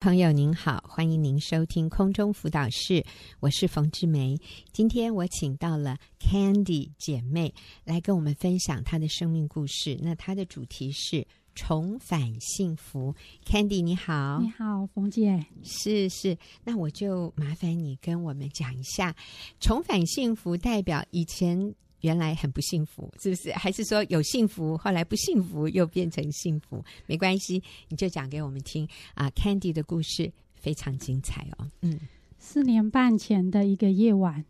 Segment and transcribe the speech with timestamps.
[0.00, 3.04] 朋友您好，欢迎您收听空中辅导室，
[3.38, 4.34] 我是冯志梅。
[4.72, 7.52] 今天我请到了 Candy 姐妹
[7.84, 9.98] 来跟我们分享她的生命故事。
[10.00, 13.14] 那她的主题是重返幸福。
[13.44, 16.38] Candy 你好，你好，冯姐，是是。
[16.64, 19.14] 那我就麻烦你跟我们讲一下，
[19.60, 21.74] 重返幸福代表以前。
[22.02, 23.52] 原来很不幸福，是不是？
[23.52, 26.82] 还是说有幸福，后来不幸福，又变成幸福？
[27.06, 29.28] 没关系，你就讲给我们听啊。
[29.30, 31.66] Candy 的故事非常精彩哦。
[31.82, 31.98] 嗯，
[32.38, 34.44] 四年半前的一个夜晚，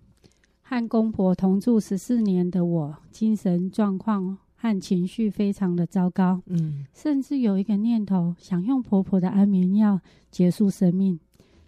[0.63, 6.43] 和公婆同住十四年的我，精神状况和情绪非常的糟糕。
[6.47, 11.19] 嗯，甚至有一个念头想用婆婆的安眠药结束生命，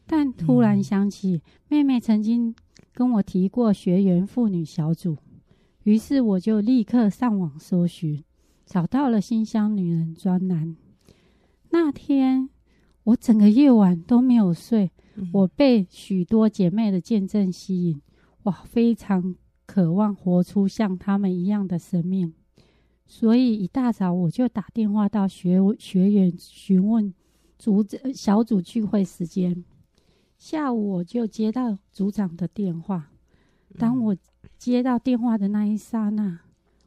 [0.06, 2.54] 但突然想起妹妹曾经
[2.94, 5.16] 跟我提过学员妇女小组。
[5.84, 8.22] 于是我就立刻上网搜寻，
[8.64, 10.76] 找到了新乡女人专栏。
[11.70, 12.48] 那天
[13.04, 14.90] 我整个夜晚都没有睡，
[15.32, 18.00] 我被许多姐妹的见证吸引，
[18.44, 19.34] 哇非常
[19.66, 22.32] 渴望活出像她们一样的生命。
[23.06, 27.12] 所以一大早我就打电话到学学员询问
[27.58, 29.64] 组小组聚会时间，
[30.38, 33.11] 下午我就接到组长的电话，
[33.78, 34.16] 当我。
[34.58, 36.38] 接到电话的那一刹那，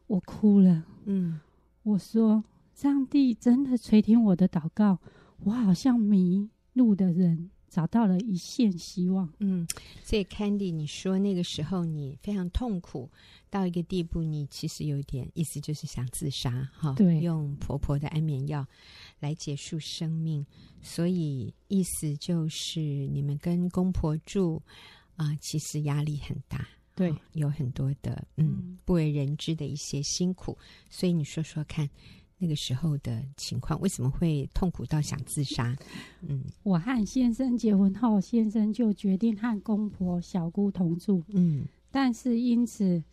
[0.07, 0.85] 我哭了。
[1.03, 1.41] 嗯，
[1.83, 2.41] 我说
[2.73, 4.97] ：“上帝真的垂听我的祷告，
[5.43, 9.67] 我好像迷路的人找到了一线希望。”嗯，
[10.05, 13.09] 所以 Candy，你说那个时候你非常痛苦
[13.49, 16.93] 到一个地步，你其实有点意思，就是想自杀哈？
[16.93, 18.65] 对，用婆婆的安眠药
[19.19, 20.45] 来结束生命，
[20.81, 24.61] 所以意思就是你们跟公婆住
[25.15, 26.67] 啊，呃，其实压力很大。
[26.95, 30.57] 对、哦，有很多的嗯不为人知的一些辛苦，
[30.89, 31.89] 所以你说说看，
[32.37, 35.75] 那个时候的情况为什么会痛苦到想自杀？
[36.21, 43.03] 嗯，我和先生结婚后，先生就决定和公婆小姑同住，嗯，但是因此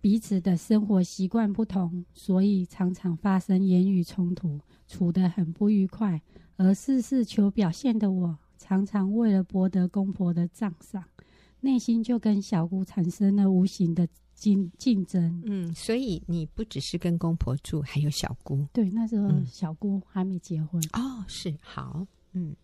[0.00, 4.58] 彼此的生活习惯不同，所以常常发生言语冲突，
[4.88, 6.20] 处得很不愉快。
[6.56, 11.04] 而事事求表现的我，常常为了博得公婆的赞赏。
[11.66, 15.42] 内心就跟小姑产生了无形的竞竞争。
[15.44, 18.64] 嗯，所以你不只是跟公婆住，还有小姑。
[18.72, 20.80] 对，那时候小姑还没结婚。
[20.92, 22.06] 嗯、哦，是好。
[22.34, 22.54] 嗯，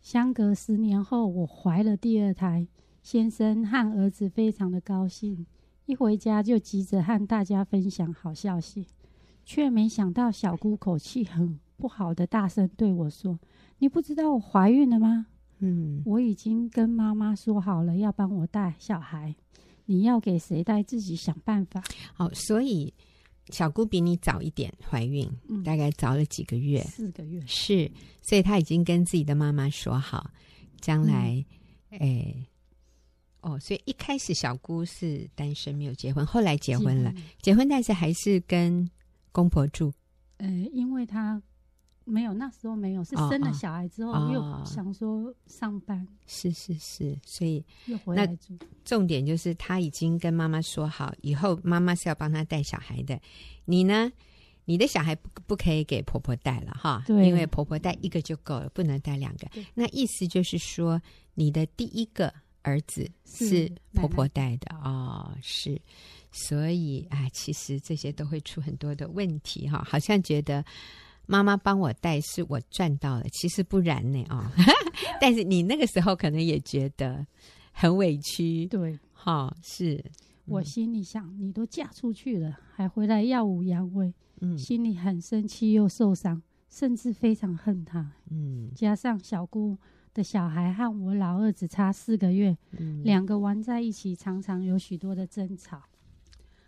[0.00, 2.66] 相隔十年后，我怀了第二胎，
[3.02, 5.46] 先生和儿子非常的高兴，
[5.84, 8.86] 一回家就急着和大家分享好消息，
[9.44, 13.38] 却没想到小姑口气很不好的大声对我说
[13.78, 15.26] ：“你不知道我怀孕了吗？”
[15.60, 19.34] 嗯，我已经跟妈妈说好了，要帮我带小孩。
[19.90, 21.82] 你要给谁带，自己想办法。
[22.12, 22.92] 好，所以
[23.48, 27.42] 小姑比你早一点怀孕，嗯，大概早了几个月，四个月。
[27.46, 30.30] 是，所以她已经跟自己的妈妈说好，
[30.80, 31.44] 将来，
[31.88, 32.48] 哎、嗯欸，
[33.40, 38.86] 哦，所以一开始小姑是单身，没有结婚，后来结婚了，结婚，但是还是跟
[39.32, 39.90] 公婆住。
[40.36, 41.42] 呃，因为她。
[42.08, 48.58] 没有，那时候没有，是生了小孩之后又想说上班，是是是，所以又回来住。
[48.84, 53.20] 重点就是他已经跟妈妈说好，以后妈妈是要帮他带小孩的。
[53.66, 54.10] 你呢？
[54.64, 59.48] 你的小孩不不可以给婆婆带了哈，对，因为婆婆带一个就够了，不能带两个。
[59.72, 61.00] 那意思就是说，
[61.32, 65.80] 你的第一个儿子是婆婆带的哦，是。
[66.32, 70.64] 所以啊，其实这些都会出很多的问题哈，好像觉得。
[71.30, 74.64] 妈妈帮我带，是我赚到了，其实不然呢啊、哦！
[75.20, 77.24] 但是你那个时候可能也觉得
[77.70, 80.02] 很委屈，对，哈、哦，是
[80.46, 86.40] 我心里想，你都嫁出去了，还回来耀武扬威，嗯，心里很生气又受伤，
[86.70, 89.76] 甚至非常恨他，嗯，加上小姑
[90.14, 95.82] 的小孩和我老二只差四个月，嗯，两个玩在一起，常常有许多的争吵，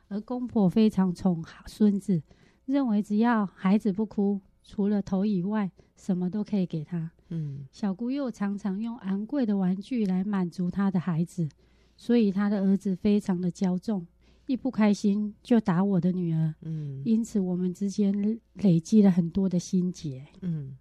[0.09, 2.22] 而公婆非常宠孙子，
[2.66, 4.38] 认为只要孩子不哭。
[4.70, 7.10] 除了头以外，什么都可以给他。
[7.31, 11.49] 嗯，小姑又常常用昂贵的玩具来满足他的孩子，
[11.96, 14.06] 所以他的儿子非常的骄纵，
[14.46, 16.55] 一不开心就打我的女儿。
[16.61, 20.25] 嗯，因此我们之间累积了很多的心结。
[20.43, 20.76] 嗯，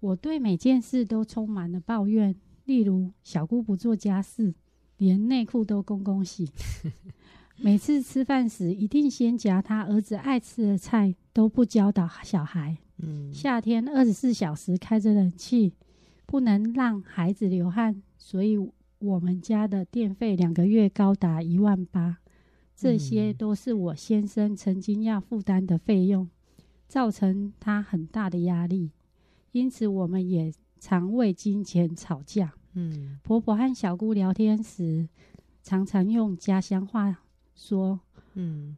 [0.00, 2.36] 我对每件事都充满了抱怨，
[2.66, 4.54] 例如小姑不做家事，
[4.98, 6.50] 连内裤都公公洗。
[7.58, 12.76] 每次吃饭时，一定先夹他儿子爱吃的菜，都不教导小孩。
[12.98, 15.72] 嗯，夏天二十四小时开着冷气，
[16.26, 18.58] 不能让孩子流汗，所以
[18.98, 22.18] 我们家的电费两个月高达一万八。
[22.74, 26.28] 这些都是我先生曾经要负担的费用，
[26.86, 28.90] 造成他很大的压力。
[29.52, 32.52] 因此，我们也常为金钱吵架。
[32.74, 35.08] 嗯，婆婆和小姑聊天时，
[35.62, 37.22] 常常用家乡话
[37.56, 37.98] 说
[38.34, 38.76] ：“嗯，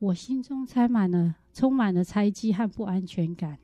[0.00, 3.58] 我心中充满了充满了猜忌和不安全感，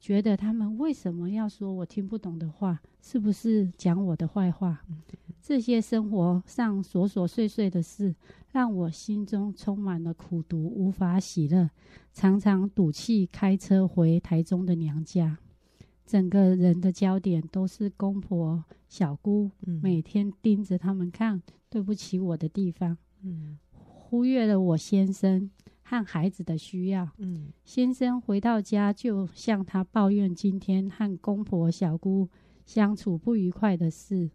[0.00, 2.80] 觉得他们为什么要说我听不懂的话？
[3.00, 4.84] 是不是讲我的坏话？
[5.40, 8.16] 这些生活上琐琐碎碎的事，
[8.50, 11.70] 让我心中充满了苦毒，无法喜乐，
[12.12, 15.38] 常常赌气开车回台中的娘家。”
[16.04, 19.50] 整个人的焦点都是公婆、小姑，
[19.82, 23.58] 每天盯着他们看，对不起我的地方，嗯，
[24.08, 25.50] 忽略了我先生
[25.82, 32.28] 和孩子的需要，嗯，先生回到家就向他抱怨今天和公婆、小姑
[32.64, 34.30] 相处不愉快的事，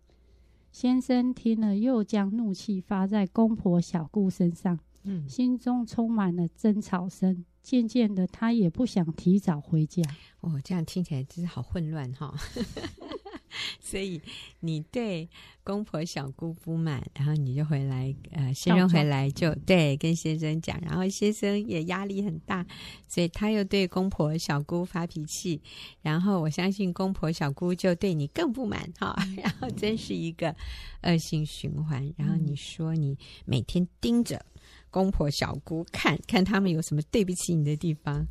[0.73, 7.45] 先生听了又将怒气发在公婆、小姑身上，嗯，心中充满了争吵声。
[7.63, 10.03] 渐渐的，他也不想提早回家。
[10.41, 12.35] 哦，这样听起来真是好混乱哈。
[13.79, 14.21] 所以
[14.61, 15.29] 你对
[15.63, 22.65] 公婆小姑不满，然后你就回来，呃，先生回来就对跟先生讲，然后先生也压力很大，
[23.07, 25.61] 所以他又对公婆小姑发脾气，
[26.01, 30.55] 然后我相信公婆小姑就对你更不满哈，然后真是一个
[31.03, 32.13] 恶性循环。
[32.17, 34.43] 然后你说你每天盯着。
[34.89, 38.27] 公婆小姑看看他们有什么对不起你的地方，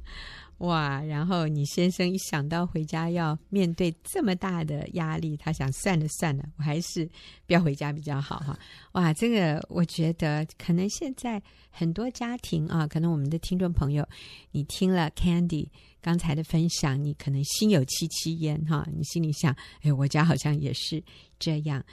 [0.60, 1.02] 哇！
[1.02, 7.04] 然后你先生一想到回家要面对这么大的压力，他想算了算了，我还是
[7.46, 8.58] 不要回家比较好哈。
[8.92, 14.06] 哇，这个我觉得可能现在很多家庭啊，可能我们的听众朋友，
[14.50, 15.68] 你听了 Candy
[16.00, 21.02] 刚才的分享，你可能心有戚戚焉哈，你心里想，哎，我家好像也是
[21.38, 21.84] 这样，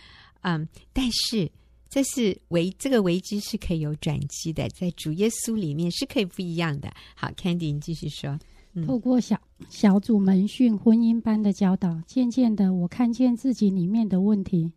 [0.42, 1.52] 嗯，但是。
[1.90, 6.94] 这是危，这个危机是可以有转机的，在主耶稣里面是可以不一样的。
[7.16, 8.38] 好，Candy，你继续说。
[8.78, 9.40] 嗯、透过小
[9.70, 14.72] 小组门训、婚姻班的教导，渐渐的，我看见自己里面的问题。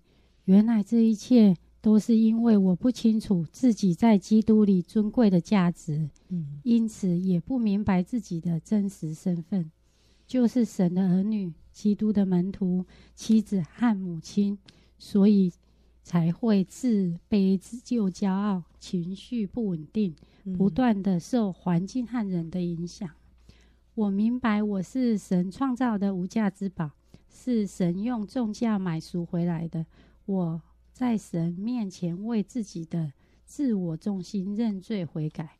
[0.47, 9.70] 原来这一切都是因为我不清楚自己在基督里尊贵的价值，嗯，因此也不明白自己的真实身份，
[10.26, 14.58] 就是神的儿女、基督的门徒、妻子和母亲，
[14.99, 15.52] 所以。
[16.02, 20.12] 才会自卑、自救骄傲，情绪不稳定，
[20.56, 23.08] 不断的受环境和人的影响。
[23.94, 26.90] 我明白我是神创造的无价之宝，
[27.28, 29.84] 是神用重价买赎回来的。
[30.26, 33.12] 我在神面前为自己的
[33.44, 35.58] 自我中心认罪悔改，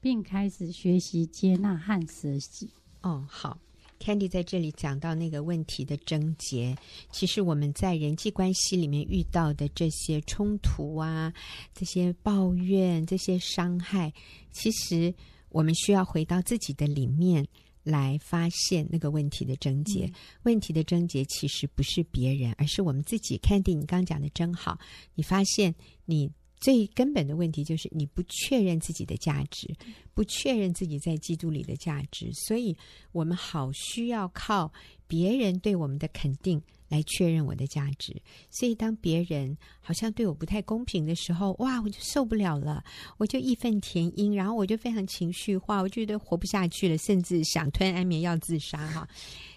[0.00, 2.70] 并开始学习接纳和舍弃。
[3.02, 3.58] 哦，好。
[3.98, 6.76] Candy 在这里讲到那个问题的症结，
[7.12, 11.32] 其实我们在人际关系里面遇到的这些冲突啊，
[11.72, 14.12] 这些抱怨、这些伤害，
[14.50, 15.14] 其实
[15.50, 17.46] 我们需要回到自己的里面
[17.82, 20.06] 来发现那个问题的症结。
[20.06, 20.12] 嗯、
[20.42, 23.38] 问题的症结其实不是别人，而是我们自己。
[23.38, 24.78] Candy，你刚刚讲的真好，
[25.14, 25.74] 你发现
[26.04, 26.30] 你。
[26.62, 29.68] 最根本的问题就是你不确认自己的价值，
[30.14, 32.76] 不确认自己在基督里的价值，所以
[33.10, 34.72] 我们好需要靠
[35.08, 36.62] 别人对我们的肯定
[36.92, 38.14] 来确认我的价值。
[38.50, 42.84] 所以当别人好像对我不太公平的时候，哇，我就受不了了，
[43.16, 49.08] 我就义愤填膺，然后我就非常情绪化，我觉得活不下去了，甚至想吞安眠药自杀哈。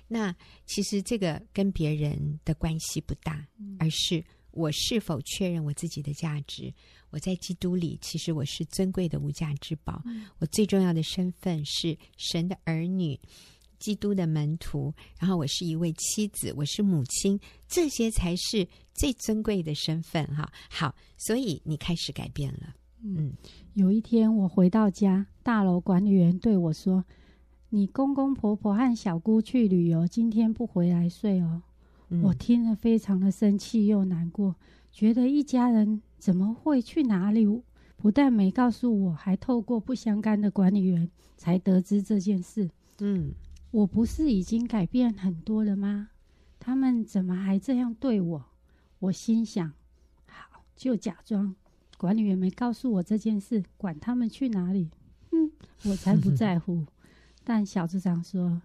[0.07, 0.33] 那
[0.65, 3.45] 其实这个跟别人的关系不大，
[3.79, 4.23] 而是。
[4.55, 6.73] 我是否确认我自己的价值？
[7.09, 10.01] 我在基督里，其实我是尊贵的无价之宝。
[10.05, 13.19] 嗯、我最重要的身份是神的儿女，
[13.85, 14.91] 基督的门徒。
[15.19, 20.25] 然后我是一位妻子，我是母亲，这些才是最尊贵的身份。
[20.35, 22.75] 哈，好，所以你开始改变了。
[23.03, 23.31] 嗯，
[23.75, 27.05] 有一天我回到家，大楼管理员对我说
[27.69, 31.61] ：“你公公婆婆和小姑去旅游，今天不回来睡哦。”
[32.23, 34.55] 我听了非常的生气又难过，
[34.91, 37.45] 觉得一家人怎么会去哪里？
[37.97, 42.69] 不但没告诉我，还透过不相干的管理员才得知这件事。
[42.99, 43.31] 嗯，
[43.75, 46.11] 我不是已经改变很多了吗？
[46.61, 48.45] 他们怎么还这样对我？
[48.99, 49.73] 我心想，
[50.25, 51.53] 好，就假装
[51.97, 54.89] 管理员没告诉我这件事，管他们去哪里。
[55.33, 55.51] 嗯，
[55.91, 56.85] 我才不在乎。
[57.43, 58.61] 但小组长说，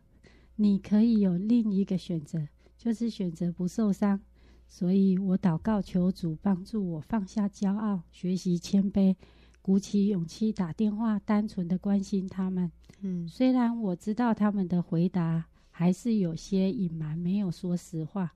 [0.54, 2.46] 你可以有另一个选择。
[2.78, 4.20] 就是选择不受伤，
[4.66, 9.16] 所以我祷告求主帮助我放下骄傲，学习谦卑，
[9.62, 12.70] 鼓起勇气打电话，单纯的关心他们。
[13.00, 18.32] 嗯，虽然我知道他们的回答还是有些隐瞒，没有说实话，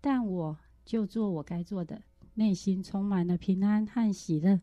[0.00, 2.02] 但我就做我该做的，
[2.34, 4.60] 内心充满了平安和喜乐，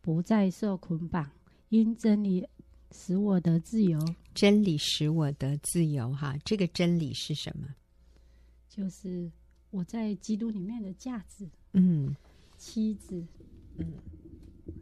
[0.00, 1.30] 不再受捆绑，
[1.70, 2.46] 因真理
[2.92, 3.98] 使我得自由。
[4.34, 7.74] 真理使我得自由，哈，这个真理是什么？
[8.68, 9.30] 就是
[9.70, 12.14] 我在基督里面的价值，嗯，
[12.56, 13.26] 妻子，
[13.78, 13.92] 嗯。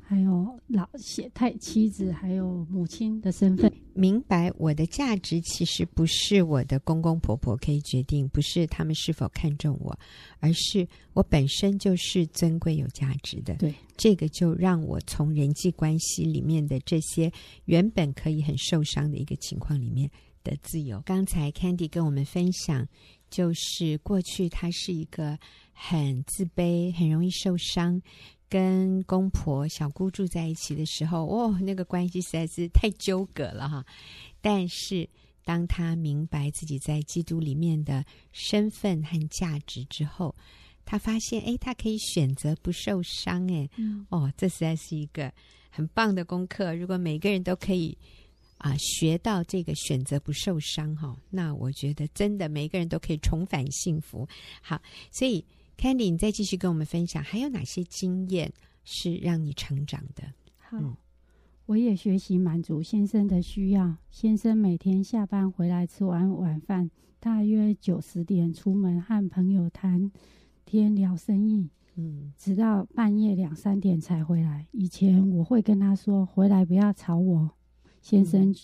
[0.08, 9.98] 还有老写太妻子，还有母亲的身份，明白我的价值其实不是我的公公婆婆可以决定，不是他们是否看重我，
[10.38, 13.56] 而是我本身就是尊贵有价值的。
[13.56, 17.32] 对，这个就让我从人际关系里面的这些
[17.64, 20.08] 原本可以很受伤的一个情况里面
[20.44, 21.02] 的自由。
[21.04, 22.86] 刚才 Candy 跟我们分享，
[23.28, 25.36] 就是过去他是一个
[25.72, 28.00] 很自卑、很容易受伤。
[28.48, 33.84] 跟公婆、小姑住在一起的时候，哦，那个关系实在是太纠葛了哈。
[34.40, 35.08] 但是
[35.44, 40.34] 当他明白自己在基督里面的身份和价值之后，
[40.84, 43.68] 他发现，哎，他可以选择不受伤，哎，
[44.10, 45.32] 哦，这实在是一个
[45.68, 46.72] 很棒的功课。
[46.74, 47.98] 如果每个人都可以
[48.58, 54.28] 啊、呃、学到这个选择不受伤哈，那我觉得真的每个人都可以重返幸福。
[54.62, 55.44] 好，所以。
[55.78, 58.52] Candy，你再继续跟我们分享，还有哪些经验
[58.82, 60.24] 是让你成长的？
[60.56, 60.96] 好，嗯、
[61.66, 63.94] 我也学习满足先生的需要。
[64.10, 66.90] 先生每天下班回来吃完晚饭，
[67.20, 70.10] 大约九十点出门和朋友谈
[70.64, 74.66] 天聊生意，嗯，直到半夜两三点才回来。
[74.72, 77.50] 以前我会跟他说：“回来不要吵我。”
[78.00, 78.54] 先生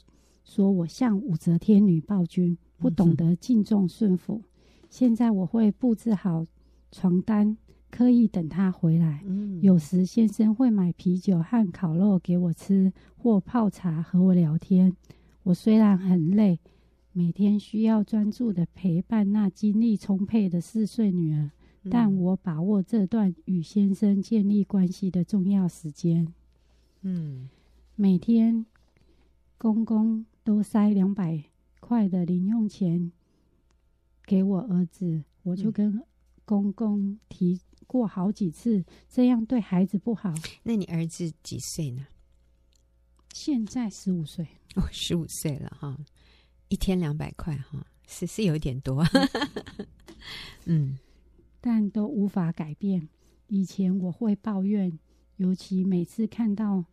[0.44, 4.42] 说我像武则天女暴君，不懂得敬重顺服。
[4.42, 6.46] 嗯、现在我会布置好。
[6.92, 7.56] 床单，
[7.90, 9.24] 刻意等他回来。
[9.26, 14.94] 嗯，有时先生会买啤酒和烤肉给我吃，或泡茶和我聊天。
[15.44, 16.60] 我虽然很累，
[17.12, 21.50] 每天需要专注的陪伴那精力充沛的四岁女儿，
[21.82, 26.28] 嗯，但我把握这段与先生建立关系的重要时间。
[27.00, 27.48] 嗯，
[27.96, 28.64] 每天
[29.58, 31.42] 公公都塞两百
[31.80, 33.10] 块的零用钱
[34.24, 36.02] 给我儿子，我就跟，嗯。
[36.44, 40.32] 公公提过好几次，这样对孩子不好。
[40.62, 42.06] 那你儿子几岁呢？
[43.32, 45.98] 现在十五岁哦，十五岁了哈，
[46.68, 49.02] 一天两百块哈，是是有点多，
[50.66, 50.98] 嗯，
[51.60, 53.08] 但都无法改变。
[53.48, 54.98] 以前我会抱怨，
[55.36, 56.84] 尤其每次看到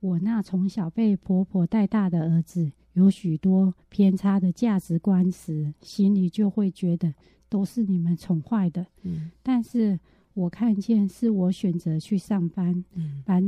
[0.00, 7.14] 我那从小被婆婆带大的儿子有许多偏差的价值观时，心里就会觉得。
[7.50, 10.00] 都是你们宠坏的，嗯，但是
[10.32, 13.38] 我看见是我选择去上班，嗯，把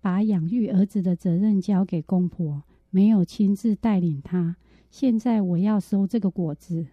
[0.00, 4.56] 把养育儿子的责任交给公婆，没有亲自带领他。
[4.90, 6.86] 现在我要收这个果子，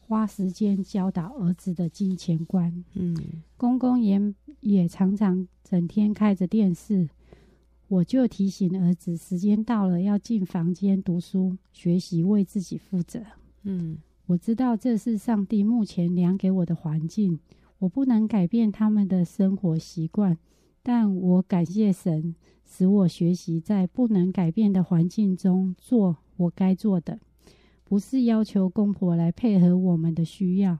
[0.00, 3.16] 花时间教导儿子的金钱观，嗯，
[3.56, 4.20] 公公也
[4.60, 7.08] 也常常整天开着电视，
[7.88, 13.20] 我就提醒儿子，时间到了要进房间读书学习，为自己负责，
[13.62, 13.98] 嗯。
[14.26, 17.38] 我知道这是上帝目前量给我的环境，
[17.80, 20.38] 我不能改变他们的生活习惯，
[20.82, 27.18] 但我感谢神，使我学习在不能改变的环境中做我该做的，
[27.84, 30.78] 不是要求公婆来配合我们的需要。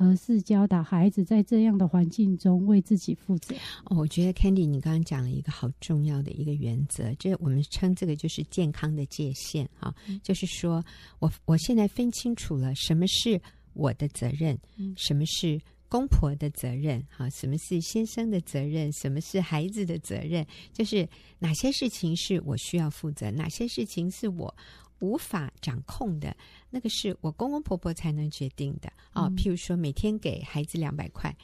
[0.00, 3.54] 而是教导孩子在这样的环境中为自己负责。
[3.84, 10.82] 哦，我觉得 Candy，你刚刚讲了一个好重要的一个原则，这我们称这个就是健康的界限哈，嗯、 就是说
[11.18, 13.38] 我我现在分清楚了什么是
[13.74, 21.06] 我的责任，嗯、什么是公婆的责任，哈，什么是先生的责任，什么是孩子的责任，就是
[21.38, 24.56] 哪些事情是我需要负责，哪些事情是我。
[25.00, 26.34] 无法掌控的
[26.70, 31.36] 那个是我公公婆婆才能决定的啊、哦，譬如说每天给孩子两百块，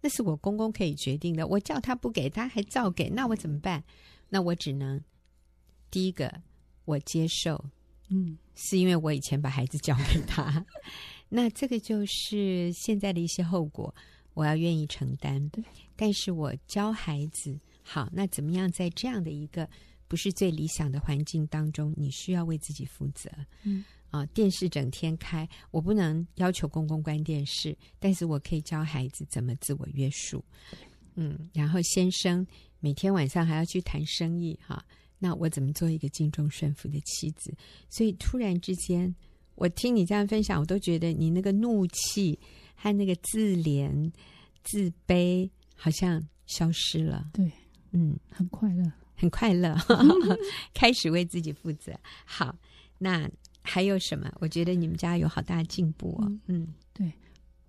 [0.00, 1.46] 那是我公公可以决定的。
[1.46, 3.82] 我叫他不给，他还照给，那我怎么办？
[4.28, 5.00] 那我只能
[5.90, 6.32] 第一个
[6.84, 7.62] 我接受，
[8.08, 10.64] 嗯，是因为我以前把孩子交给他，
[11.28, 13.94] 那这个就是现在的一些后果，
[14.34, 15.48] 我要愿意承担。
[15.50, 15.62] 对，
[15.96, 19.68] 但是我教孩子好，那怎么样在这样的一个。
[20.12, 23.30] 不是最理想的环境当中，你需要为自己负责。
[23.62, 30.44] 嗯啊，电视整天开，我不能要求公公关电视，但是我可以教孩子怎么自我约束。
[31.14, 32.46] 嗯，然后先生
[32.78, 34.84] 每天晚上还要去谈生意，哈，
[35.18, 37.54] 那我怎么做一个敬重顺服的妻子？
[37.88, 39.14] 所以突然之间，
[39.54, 42.38] 我听你这样分享，我都觉得你那个怒气
[42.74, 44.12] 和那个自怜、
[44.62, 47.30] 自卑好像消失了。
[47.32, 47.50] 对，
[47.92, 48.92] 嗯，很快乐。
[49.22, 49.76] 很快乐，
[50.74, 51.92] 开始为自己负责。
[52.24, 52.56] 好，
[52.98, 53.30] 那
[53.62, 54.28] 还有什么？
[54.40, 56.38] 我觉得你们家有好大进步哦。
[56.48, 57.12] 嗯，对，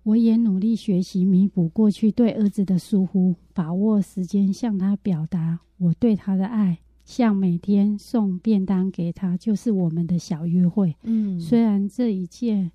[0.02, 10.96] 我也努力学习弥补过去对儿子的疏忽，把握时间向他表达我对他的爱，像每天送便当给他，就是我们的小约会。
[11.04, 12.72] 嗯，虽然这一切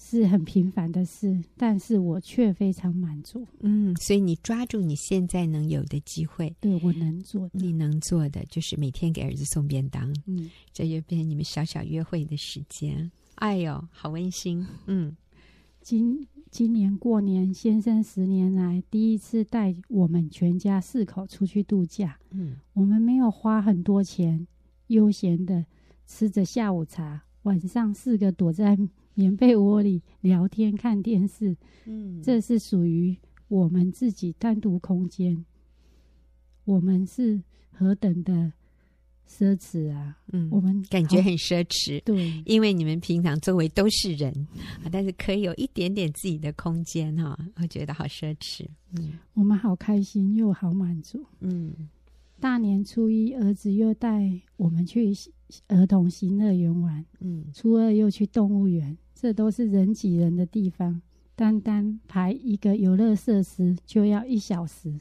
[0.00, 3.44] 是很平凡的事，但是我却非常满足。
[3.58, 10.14] 嗯，所以你抓住你现在能有的机会，对，我能做的，你能做的就是每天给儿子送便当。
[10.26, 13.10] 嗯，这就变成你们小小约会的时间。
[13.34, 14.64] 哎呦，好温馨。
[14.86, 15.16] 嗯，
[15.82, 22.16] 今今年过年，先生十年来第一次带我们全家四口出去度假。
[22.30, 24.46] 嗯，我们没有花很多钱，
[24.86, 25.66] 悠闲的
[26.06, 28.78] 吃着下午茶，晚上四个躲在。
[29.18, 31.56] 棉被窝里聊天看电视，
[31.86, 33.16] 嗯，这是属于
[33.48, 35.44] 我们自己单独空间。
[36.64, 38.52] 我们是何等的
[39.28, 40.16] 奢侈啊！
[40.32, 44.32] 嗯，我们感觉很奢侈，对，因为你们平常周围都是人
[44.84, 48.64] 啊，但是可以有一点点自己的空间哈，我觉得好奢侈。
[48.92, 51.24] 嗯，我们好开心又好满足。
[51.40, 51.74] 嗯，
[52.38, 55.12] 大年初一，儿子又带我们去
[55.66, 58.96] 儿童新乐园玩，嗯，初二又去动物园。
[59.20, 61.02] 这都是人挤人的地方，
[61.34, 64.96] 单单排一个游乐设施就要一小时。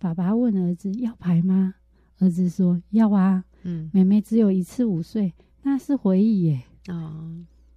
[0.00, 1.76] 爸爸问儿子要排吗？
[2.18, 3.44] 儿子说要啊。
[3.62, 6.64] 嗯，妹妹只有一次五岁，那是回忆耶。
[6.88, 7.36] 哦，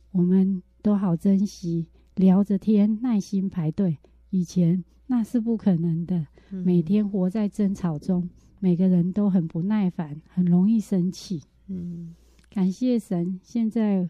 [0.09, 3.99] 我们都好珍惜，聊着天，耐心排队。
[4.31, 8.27] 以前那是不可能的，每天活在争吵中，
[8.59, 11.43] 每个人都很不耐烦，很容易生气。
[11.67, 12.15] 嗯，
[12.49, 14.09] 感谢神，现在。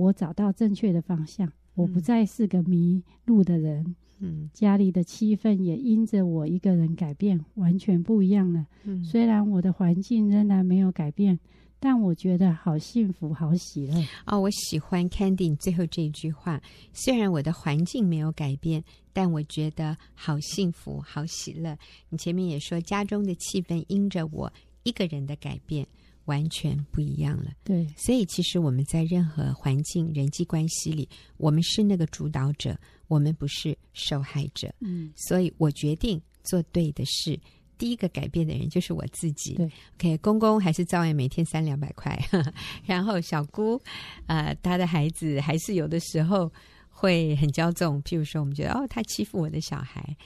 [0.00, 3.94] 我找到正确的方向，我不再是个迷路的人。
[4.18, 8.66] 嗯，家里的气氛也因着我一个人改变，完全不一样了。
[8.84, 11.38] 嗯，虽然我的环境仍然没有改变，
[11.78, 13.94] 但我觉得好幸福，好喜乐。
[14.26, 16.60] 哦，我喜欢 Candy 最后这一句话。
[16.92, 21.76] 虽然我的环境没有改变，但我觉得好幸福，好喜乐。
[22.08, 24.50] 你前面也说，家中的气氛因着我
[24.82, 25.86] 一个人的改变。
[26.30, 31.08] 完全不一样了，对，所以其实我们在任何环境、人际关系里，
[31.38, 34.72] 我们是那个主导者，我们不是受害者。
[34.78, 37.36] 嗯，所以我决定做对的事，
[37.76, 39.54] 第一个改变的人就是我自己。
[39.54, 42.16] 对，OK，公公还是照样每天三两百块，
[42.86, 43.80] 然后小姑，
[44.26, 46.48] 呃，她的孩子还是有的时候
[46.88, 50.16] 会很骄纵，譬如说，我们觉得哦，他欺负我的小孩，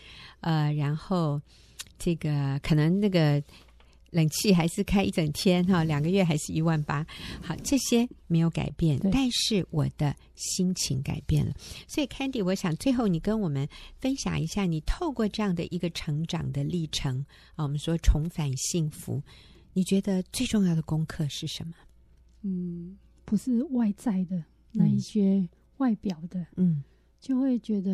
[0.40, 1.40] 呃，然后
[1.98, 3.42] 这个可能那个。
[4.14, 7.04] 冷气还是开一整天哈，两个月还是一万八。
[7.42, 11.52] 好，这些没有改变，但是我的心情改变了。
[11.88, 19.20] 所以，Candy，我想最后你跟我们分享一下，你透过这样的一个成长的历程啊，我们说重返幸福，
[19.72, 21.74] 你觉得最重要的功课是什么？
[22.42, 25.48] 嗯，不是外在的那一些
[25.78, 26.84] 外表的，嗯，
[27.20, 27.90] 就会觉得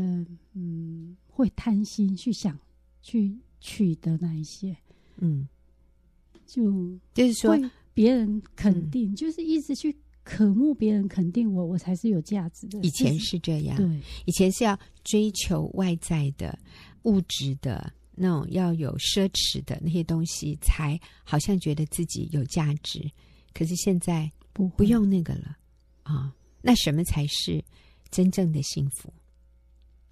[0.52, 2.59] 嗯，会贪心去想
[3.00, 4.76] 去取得那一些，
[5.16, 5.48] 嗯。
[6.50, 7.56] 就就是说，
[7.94, 12.80] 别人肯定，嗯、就是一直去渴慕别人肯定我，我才是有价值的。
[12.80, 13.86] 以前是这样，对，
[14.26, 16.58] 以前是要追求外在的
[17.04, 23.08] 物质的那种，要有奢侈的那些东西，才好像觉得自己有价值。
[23.54, 25.56] 可是现在不不用那个了
[26.02, 27.64] 啊，那什么才是
[28.10, 29.12] 真正的幸福？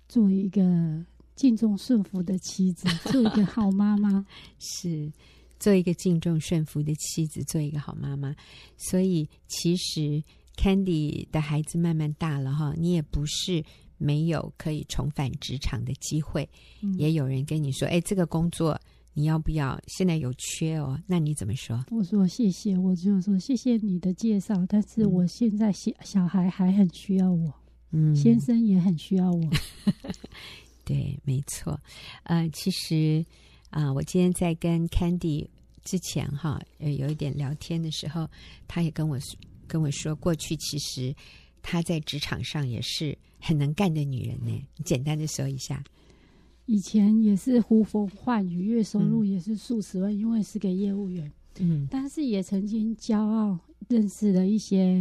[0.09, 4.25] 做一个敬重顺服的妻子，做一个好妈妈，
[4.61, 5.13] 是。
[5.59, 8.35] 做一个敬重顺服的妻子，做一个好妈妈。
[8.77, 10.23] 所以，其实
[10.57, 13.65] Candy 的孩子慢慢大了哈，你也不是
[13.97, 16.49] 没有可以重返职场的机会。
[16.83, 18.81] 嗯、也有人跟你说：“哎，这个工作
[19.13, 19.81] 你要不要？
[19.87, 21.85] 现在有缺哦。”那你怎么说？
[21.91, 24.65] 我说谢谢，我就说谢谢你的介绍。
[24.69, 27.53] 但是我现在小小孩还很需要我，
[27.91, 29.51] 嗯，先生也很需要我。
[30.85, 31.81] 对，没错。
[32.23, 33.25] 呃，其实。
[33.71, 35.47] 啊、呃，我今天在跟 Candy
[35.85, 38.29] 之前哈，呃，有一点聊天的时候，
[38.67, 39.19] 他也跟我
[39.67, 41.15] 跟我说，过去其实
[41.63, 44.51] 他在职场上也是很能干的女人呢。
[44.77, 45.85] 你简单的说一下，
[46.67, 51.31] 以前也是呼风唤雨，月收入也是数十万，嗯、因为是个业务员。
[51.61, 54.95] 嗯，但是也曾经骄傲认识了一些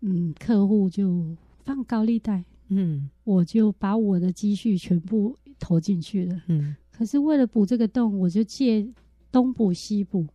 [0.00, 2.44] 嗯客户，就放高利贷。
[2.68, 6.40] 嗯，我就把我的积蓄全部投进去了。
[6.48, 6.74] 嗯。
[6.96, 8.86] 可是为了补这个洞，我就借
[9.30, 10.26] 东补西补，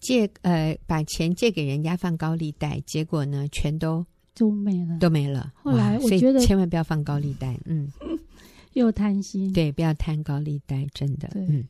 [0.00, 5.52] 借呃把钱借给人家放高利贷，结果呢全都都没了，都没了。
[5.62, 7.90] 后来我觉得千万不要放高利贷，嗯，
[8.74, 11.28] 又贪心，对，不要贪高利贷，真的。
[11.32, 11.66] 对，嗯。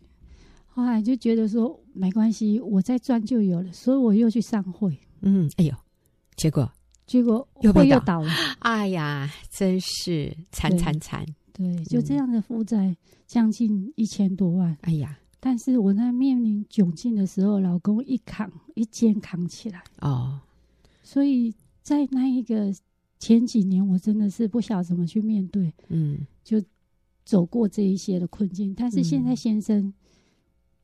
[0.66, 5.74] 后来就觉得说没关系，我再赚就有了，所以我又去上会，嗯，哎呦，
[6.36, 6.70] 结果
[7.06, 11.24] 结果会又倒了，哎呀，真是惨惨惨。
[11.58, 14.74] 对，就这样的负债将近一千多万。
[14.80, 15.18] 哎呀！
[15.40, 19.80] 但是我在面临窘境的时候，老公一扛一肩扛起来。
[20.00, 20.40] 哦，
[21.02, 22.74] 所以在那一个
[23.20, 26.60] 前几年我真的是不晓得怎么去面对，嗯，就
[27.24, 28.74] 走过这一些的困境。
[28.74, 29.94] 但是现在先生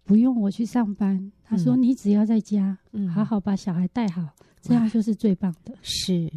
[0.04, 4.28] 不用我去上班，嗯、他说你只要在家，嗯，好好把小孩带好，
[4.60, 5.74] 这样就是最棒的。
[5.82, 6.30] 是，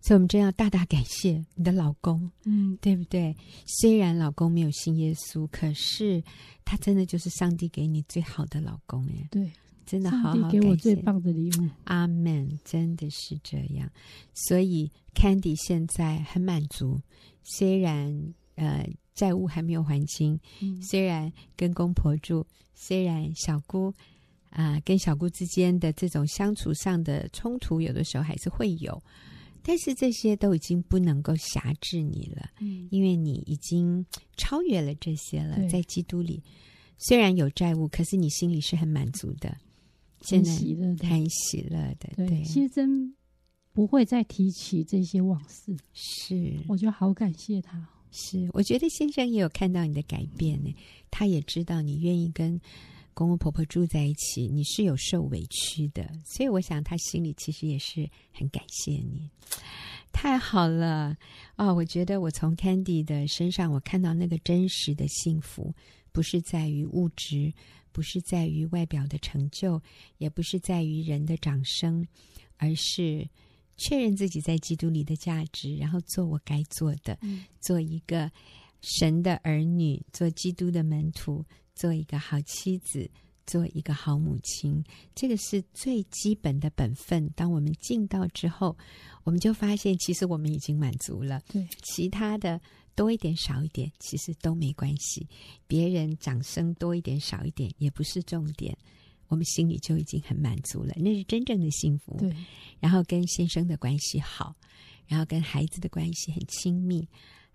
[0.00, 3.36] 所以我们真要大大感谢你的老公，嗯，对不对？
[3.66, 6.22] 虽然老公没有信耶稣，可是
[6.64, 9.50] 他真的就是上帝给你最好的老公耶，对。
[9.86, 12.48] 真的好好给我最棒的礼物，阿门！
[12.64, 13.90] 真的是这样，
[14.32, 17.00] 所以 Candy 现在很满足。
[17.42, 23.88] 虽然呃债务还没有还清，嗯、虽然跟公婆住，虽然小姑
[24.50, 29.02] 啊、呃、跟小姑之间的这种相处上的冲突，有的时候还是会有，
[29.62, 34.04] 但是这些都已经不能够辖制你了，嗯、因为你已经
[34.36, 35.56] 超越了这些了。
[35.68, 36.42] 在基督里，
[36.98, 39.56] 虽然有债务，可是你心里是很满足的。
[40.22, 43.14] 现在喜乐，太喜乐的，对，先生
[43.72, 47.88] 不会再提起这些往事，是，我就好感谢他。
[48.10, 50.74] 是，我觉得先生也有看到你的改变呢，
[51.10, 52.60] 他也知道你愿意跟
[53.14, 59.30] 公公婆婆住在一起，你是有受委屈的，所以我想他心里其实也是很感谢你。
[60.12, 61.16] 太好了
[61.56, 61.74] 啊，哦！
[61.74, 65.74] 我觉得我从 Candy 的身上，我看到那个真实的幸福，
[66.12, 67.52] 不是在于物质。
[67.92, 69.82] 不是在于外表的成就，
[70.18, 72.06] 也不是在于人的掌声，
[72.56, 73.28] 而是
[73.76, 78.30] 确认自己在基督里的价值，然后做我该做的，嗯、做一个
[78.80, 81.44] 神的儿女，做基督的门徒，
[81.74, 83.10] 做一个好妻子，
[83.46, 84.84] 做一个好母亲。
[85.14, 87.28] 这个是最基本的本分。
[87.36, 88.76] 当我们尽到之后，
[89.24, 91.40] 我们就发现，其实我们已经满足了。
[91.48, 92.60] 对，其他的。
[92.96, 95.26] 多一点少一点，其实都没关系。
[95.66, 98.76] 别人掌声多一点少一点也不是重点，
[99.28, 102.14] 我们心里就已经很满足了，那是真正的幸福。
[102.18, 102.30] 对，
[102.78, 104.54] 然后跟先生的关系好，
[105.06, 107.08] 然后跟孩子的关系很亲密，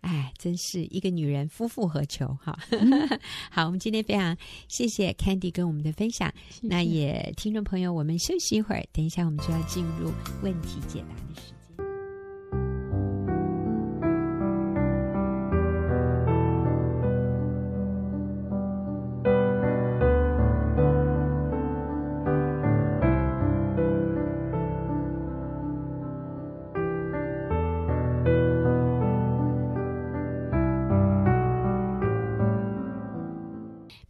[0.05, 2.55] 哎，真是一个女人夫复何求哈！
[2.69, 4.37] 嗯、 好，我们今天非常
[4.67, 6.31] 谢谢 Candy 跟我们的分享。
[6.49, 6.67] 谢谢。
[6.67, 10.11] 那也听众朋友，我们休息一会儿，等一下我们就要进入
[10.43, 11.54] 问题解答的时间。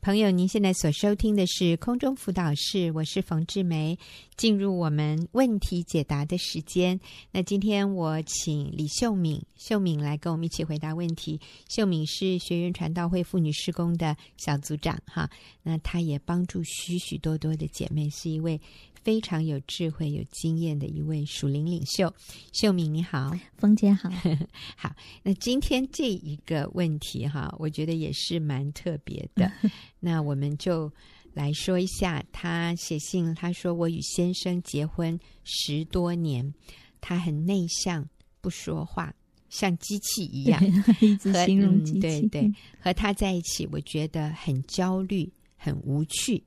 [0.05, 3.97] 朋友，您现在所收听的是空中辅导室，我是冯志梅。
[4.37, 6.99] 进入我们问题解答的时间。
[7.31, 11.41] 那今天我请李秀敏，秀敏来跟我们一起回答问题。
[11.67, 15.27] 秀敏是学员传道会妇女施工的小组长，哈，
[15.63, 18.61] 那她也帮助许许多多的姐妹，是一位。
[19.05, 22.11] 非常有智慧、有经验的一位属灵领袖，
[22.53, 24.09] 秀敏你好，冯姐好，
[24.75, 24.95] 好。
[25.21, 29.51] 那今天这一个问题哈，我觉得也是蛮特别的。
[30.01, 30.91] 那我们就
[31.33, 36.51] 来说一下，他写信，他说我与先生结婚十多年，
[36.99, 38.09] 他很内向，
[38.41, 39.13] 不说话，
[39.49, 40.59] 像机器一样，
[40.99, 41.99] 一直形容机器。
[41.99, 46.43] 嗯，对对，和他在一起，我觉得很焦虑，很无趣。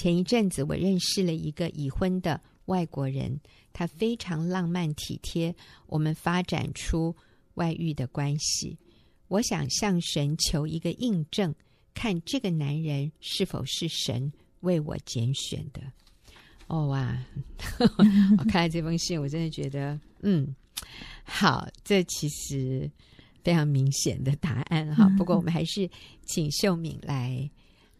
[0.00, 3.38] 前一阵子，我认识了一个已婚的外国人，
[3.70, 5.54] 他非常浪漫体贴，
[5.88, 7.14] 我们发展出
[7.56, 8.78] 外遇的关系。
[9.28, 11.54] 我想向神求一个印证，
[11.92, 15.82] 看这个男人是否是神为我拣选的。
[16.68, 17.22] 哦哇！
[18.38, 20.56] 我看了这封信，我真的觉得，嗯，
[21.24, 22.90] 好，这其实
[23.44, 25.06] 非常明显的答案哈。
[25.18, 25.86] 不过，我们还是
[26.24, 27.50] 请秀敏来。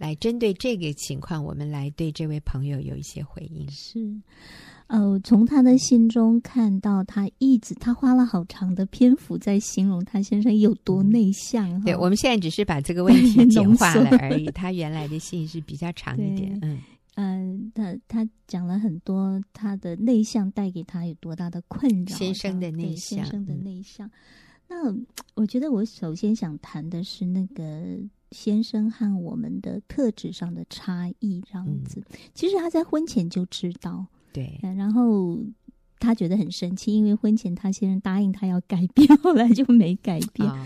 [0.00, 3.70] 来针对这个情况，我们来对这位朋友有一些回应。
[3.70, 4.00] 是，
[4.86, 11.68] 呃，从他的信中看到，他一直他花了好长的篇幅在形容他先生有多内向。
[11.70, 14.46] 嗯、对，我们现在只是把这个问题简化了 而已。
[14.52, 16.58] 他原来的信是比较长一点。
[16.62, 16.80] 嗯
[17.16, 22.16] 嗯，他他讲了很多他的内向带给他有多大的困扰。
[22.16, 24.10] 先生的内向，先生的内向。
[24.68, 27.98] 嗯、那我觉得我首先想谈的是那个。
[28.30, 35.38] 先生和我们的特质上的差异，这样子，嗯、其实他在婚前就知道，对，然后
[35.98, 40.48] 他觉得很生气，因为婚前他先生答应他要改变， 后来就没改变。
[40.48, 40.56] 哦、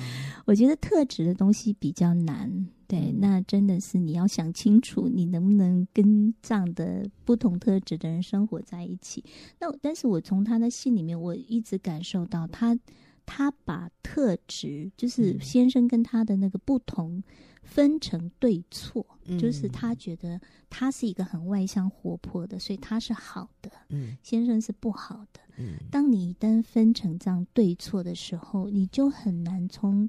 [0.44, 9.24] 我觉得特质的东西比较难，对，嗯、那真的是你要想清楚，你能不能跟这样的不同特质的人生活在一起。
[9.59, 12.79] 那但是我从他的信里面，我一直感受到他，
[13.26, 17.22] 他把特质，就是先生跟他的那个不同。
[17.66, 25.78] 分成对错，嗯、就是他觉得他是一个很外向活泼的，所以他是好的，嗯，先生是不好的，嗯。
[25.90, 30.06] 当你一旦分成这样对错的时候，你就很难从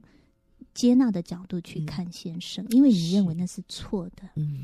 [0.73, 4.61] 接纳的角度去看先生，嗯、因为你认为那是错的，嗯。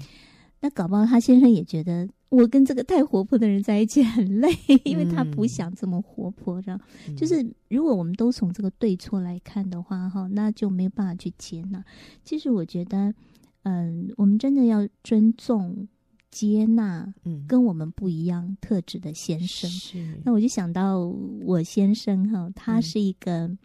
[0.59, 4.49] 那搞不好他先生也觉得我跟这个太活泼的人在一起很累，
[4.85, 6.61] 因为他不想这么活泼。
[6.61, 11.83] 这样、嗯、就是如果我们都从这个对错来看的话，哈，那就没有办法去接纳。
[12.23, 13.13] 其实我觉得，
[13.63, 15.87] 嗯，我们真的要尊重、
[16.29, 19.69] 接纳，嗯跟我们不一样特质的先生。
[19.69, 20.21] 是。
[20.23, 20.99] 那我就想到
[21.43, 23.47] 我先生哈，他是一个。
[23.47, 23.59] 嗯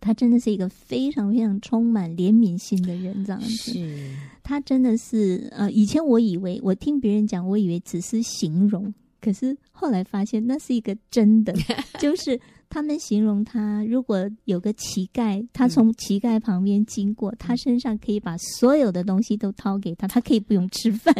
[0.00, 3.48] 他真的是一个非常非常充满怜悯心的人，这样子。
[3.48, 11.52] 是，他真的是呃，以前我以为我听别人讲，我以为只是形容，可是后来发现那是一个真的，
[11.98, 21.14] 就是他们形容他，如果有个乞丐，他从乞丐旁边经过，嗯、他身上可以把所有的东西都掏给他，他可以不用吃饭，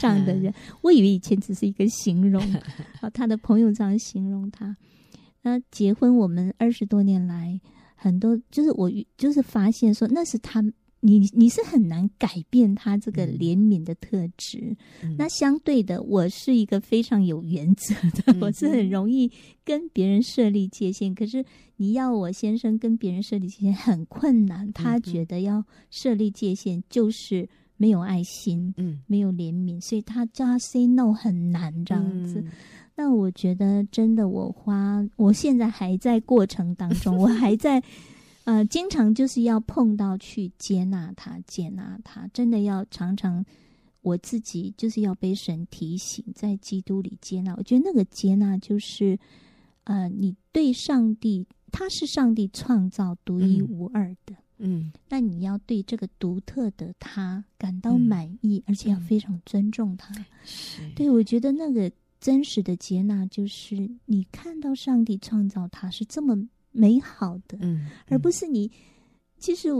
[0.00, 2.42] 这样的人，我以为以前只是一个形容，
[3.02, 4.76] 啊，他的朋友这样形容他。
[5.42, 7.60] 那结婚我们二十多年来。
[8.02, 10.60] 很多就是我就是发现说，那是他
[11.04, 14.76] 你你是很难改变他这个怜悯的特质。
[15.02, 19.30] 嗯、那相对的，我是一个非常有原则的，嗯、我是很容易
[19.64, 21.14] 跟别人设立界限。
[21.14, 21.44] 可是
[21.76, 27.48] 你要我先生跟别人设立界限很困难，他觉得要设立界限就是
[27.82, 32.40] 没有爱心，嗯，没有怜悯，所以他叫他 say no 很难这样子。
[32.40, 32.50] 嗯
[32.94, 37.82] 那我觉得真的，我花，我现在还在过程当中，我还在，
[38.44, 43.42] 呃，经常就是要碰到去接纳他，接纳他，真的要常常
[44.02, 47.54] 我自己就是要被神提醒，在基督里接纳。
[47.56, 49.18] 我觉得那个接纳就是，
[49.84, 54.51] 呃，你对上帝，他是上帝创造独一无二的，嗯，
[55.08, 60.14] 那你要对这个独特的他感到满意，嗯、而且要非常尊重他。
[60.44, 61.90] 是对，我觉得那个。
[62.22, 66.38] 真实的接纳就是你看到上帝创造他是这么
[66.70, 68.70] 美好的，嗯，嗯，而不是你。
[69.38, 69.70] 其实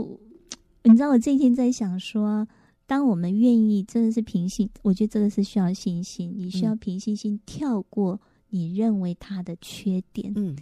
[0.83, 2.45] 你知道，我这一天在想说，
[2.85, 6.33] 当我们愿意真的是平心，我觉得真的是需要信心。
[6.35, 8.19] 你需要平信心跳过
[8.49, 10.53] 你认为他的缺点，嗯，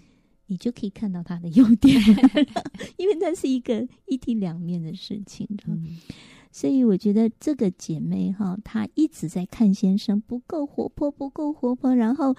[0.51, 1.97] 你就可以看到他的优点，
[2.99, 5.97] 因为那是一个一体两面的事情，嗯。
[6.51, 11.95] 所以我觉得这个姐妹哈，她一直在看先生不够活泼，不够活泼。
[11.95, 12.35] 然后，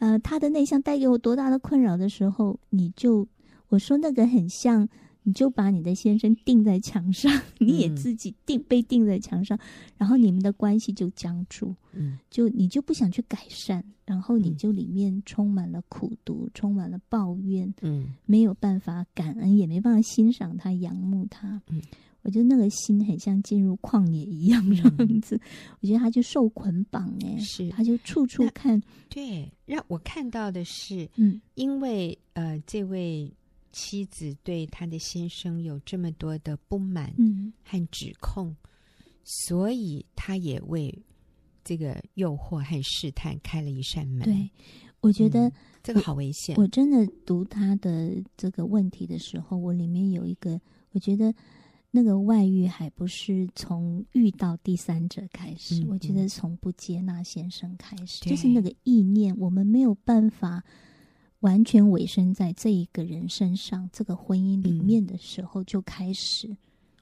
[0.00, 3.28] 呃，她的内向带给我多大的困扰的时候，你就
[3.68, 4.88] 我说那个很像，
[5.22, 9.58] 你就把你的先生钉在墙上，你也自己钉被钉在墙上，
[9.96, 21.80] 然后你们的关系就僵住，嗯，就你就不想去改善，然后你就里面充满了苦毒，充满了抱怨，嗯，没有办法感恩，也没办法欣赏他，仰慕他，嗯。
[22.24, 25.40] 我觉得那个心很像进入旷野一样这样子，嗯、
[25.80, 33.28] 我觉得他就受捆绑哎，是，他就处处看，对，让我看到的是，嗯，因为呃，这位
[33.72, 37.12] 妻子对他的先生有这么多的不满
[37.64, 38.56] 和指控，嗯、
[39.24, 40.96] 所以他也为
[41.64, 44.20] 这个诱惑和试探开了一扇门。
[44.20, 44.50] 对，
[45.00, 46.54] 我觉得、嗯、这个好危险。
[46.56, 50.60] 我真的读他的这个问题的时候，我里面有一个，
[50.92, 51.34] 我觉得。
[51.94, 60.64] 那个外遇还不是从遇到第三者开始，嗯嗯，我觉得从不接纳先生开始，就是那个意念，我们没有办法
[61.42, 66.56] 完全委身在这一个人身上，这个婚姻里面的时候就开始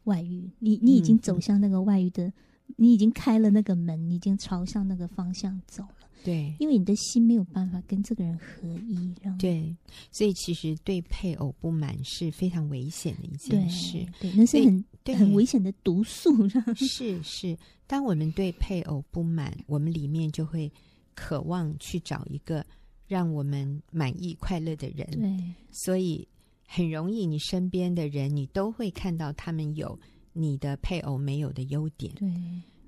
[0.04, 0.40] 外遇。
[0.40, 2.30] 嗯、你你已经走向那个外遇的，
[2.76, 6.08] 你已经开了那个门，你已经朝向那个方向走了。
[6.22, 9.74] 对，因为你的心没有办法跟这个人合一，对，
[10.10, 16.30] 所以其实对配偶不满是非常危险的一件事，对，对，那是很对很危险的毒素。
[16.76, 20.70] 是是，当我们对配偶不满，我们里面就会
[21.14, 22.64] 渴望去找一个
[23.10, 25.04] 让我们满意、快乐的人。
[25.10, 26.26] 对，所以
[26.66, 29.98] 很容易，你身边的人，你都会看到他们有
[30.32, 32.14] 你的配偶没有的优点。
[32.14, 32.28] 对，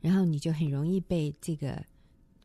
[0.01, 1.85] 然后你就很容易被这个。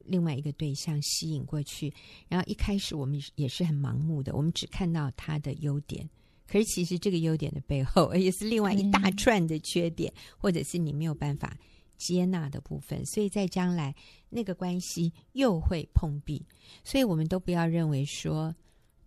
[0.09, 1.93] 另外一个对象吸引过去，
[2.29, 6.09] 然后一开始我们也是很盲目的，我们只看到他的优点，
[6.47, 11.57] 可是其实这个优点的背后也是另外一大串的缺点，嗯、或者是你没有办法
[11.97, 13.93] 接纳的部分，所以在将来
[14.29, 16.45] 那个关系又会碰壁，
[16.83, 18.55] 所以我们都不要认为说，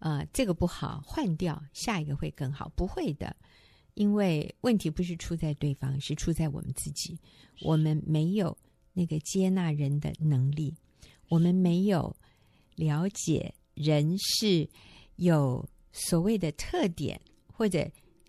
[0.00, 3.34] 呃，这个不好，换掉下一个会更好，不会的，
[3.94, 7.18] 因为问题不是出在对方，是出在我们自己，
[7.62, 8.56] 我们没有
[8.92, 10.74] 那个接纳人的能力。
[11.28, 12.16] 我们没有
[12.74, 14.68] 了解人是
[15.14, 17.88] 有所谓的特点，或者，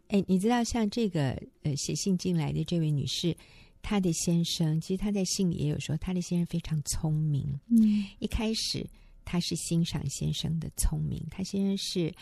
[0.09, 1.31] 哎，你知道像这个
[1.63, 3.35] 呃写信进来的这位女士，
[3.81, 7.59] 他的先生，其实他在信里也有说，他的先生非常聪明。
[7.67, 8.87] 嗯，一开始
[9.25, 12.13] 他是欣赏先生的聪明，他先生是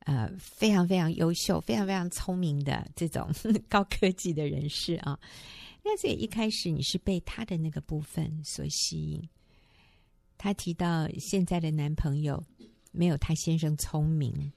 [0.00, 3.30] 呃非常非常优秀、非常非常聪明的这种
[3.68, 5.18] 高科技的人士啊。
[5.84, 9.28] 那所以一开始你是被他的那个部分所吸引。
[10.38, 12.42] 他提到现在的男朋友
[12.92, 14.52] 没有他先生聪明。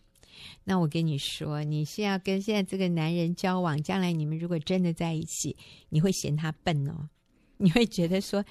[0.63, 5.55] 那我跟你说，你是要跟现在这个男人交往，将来你们如果真的在一起，
[5.89, 7.09] 你会嫌他笨哦，
[7.57, 8.43] 你会觉得说，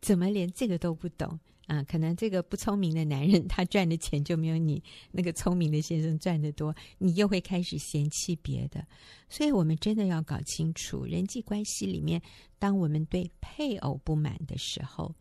[0.00, 1.82] 怎么连这个都不懂啊？
[1.82, 8.86] 可能这个不聪明的男人，他赚的钱就没有你那个聪明的先生赚得多，你又会开始嫌弃别的。
[9.28, 12.22] 所以我们真的要搞清楚，人际关系里面，
[12.58, 15.14] 当我们对配偶不满的时候，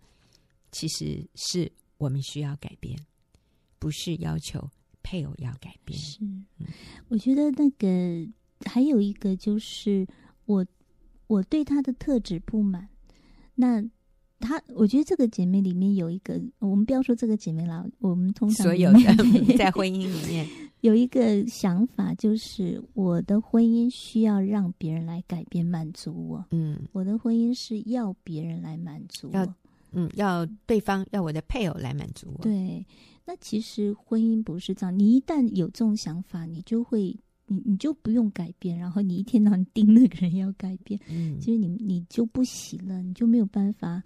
[0.71, 2.97] 其实是我们需要改变，
[3.79, 4.69] 不是要求。
[5.07, 6.19] 配偶要改变是，
[7.07, 8.27] 我觉得那个
[8.65, 10.05] 还有一个就是
[10.45, 10.65] 我
[11.27, 12.89] 我对他的特质不满。
[13.55, 13.81] 那
[14.41, 18.99] 他，我觉得这个姐妹里面有一个，我们不要说这个姐妹了，我们通常所有的
[19.57, 20.45] 在婚姻里面
[20.81, 26.45] 有一个想法，就是我的婚姻需要让别人来改变满足我。
[26.51, 29.55] 嗯，我的婚姻是要别人来满足我。
[29.93, 32.43] 嗯，要对方要我的配偶来满足我。
[32.43, 32.85] 对，
[33.27, 34.97] 那其实婚姻不是这样。
[34.97, 37.13] 你一旦有这种想法，你就会，
[37.45, 44.01] 你你就不用改变，然后你一天到晚盯那个人要改变，嗯，其实你你就不行了，你就没有办法。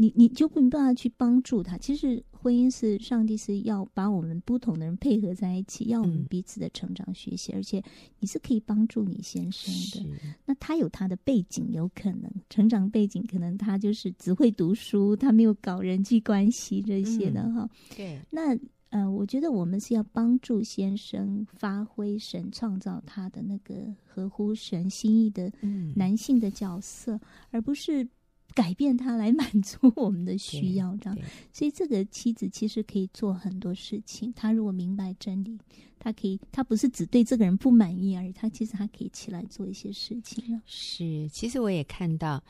[0.00, 1.76] 你你就没办法去帮助他。
[1.76, 7.82] 其实婚姻是上帝是要把我们不同的人配合在一起，要我们彼此的成长学习，嗯、而且
[8.20, 10.08] 你是可以帮助你先生的。
[10.46, 17.96] 那他有他的背景，有可能成长背景，可能他就是只会读书，他没有搞人际关系这些的哈、嗯。
[17.96, 18.20] 对。
[18.30, 18.56] 那
[18.90, 23.74] 呃，我觉得我们是要帮助先生发挥神创造他的那个
[24.06, 25.52] 合乎神心意的
[25.96, 28.08] 男性的角色，嗯、而不是。
[28.54, 31.18] 改变他来满足我们的需要，这样，
[31.52, 34.32] 所以这个妻子其实可以做很多事情。
[34.34, 35.58] 他如果明白真理，
[35.98, 40.60] 他可以，他不是只对这个人不满意而已，他其实他可以起来做一些事情。
[40.66, 42.42] 是，其实我也看到